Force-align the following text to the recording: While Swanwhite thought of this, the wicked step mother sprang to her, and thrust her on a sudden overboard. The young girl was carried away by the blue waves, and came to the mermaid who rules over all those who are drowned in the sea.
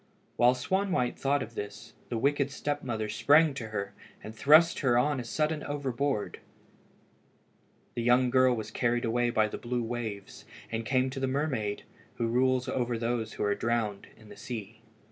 While 0.35 0.55
Swanwhite 0.55 1.19
thought 1.19 1.43
of 1.43 1.53
this, 1.53 1.93
the 2.09 2.17
wicked 2.17 2.49
step 2.49 2.81
mother 2.81 3.07
sprang 3.07 3.53
to 3.53 3.67
her, 3.67 3.93
and 4.23 4.33
thrust 4.33 4.79
her 4.79 4.97
on 4.97 5.19
a 5.19 5.23
sudden 5.23 5.61
overboard. 5.63 6.39
The 7.93 8.01
young 8.01 8.31
girl 8.31 8.55
was 8.55 8.71
carried 8.71 9.05
away 9.05 9.29
by 9.29 9.47
the 9.47 9.59
blue 9.59 9.83
waves, 9.83 10.43
and 10.71 10.87
came 10.87 11.11
to 11.11 11.19
the 11.19 11.27
mermaid 11.27 11.83
who 12.15 12.25
rules 12.29 12.67
over 12.67 12.95
all 12.95 12.99
those 12.99 13.33
who 13.33 13.43
are 13.43 13.53
drowned 13.53 14.07
in 14.17 14.29
the 14.29 14.35
sea. 14.37 14.81